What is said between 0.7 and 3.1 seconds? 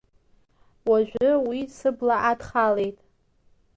Уажәы уи сыбла адхалеит.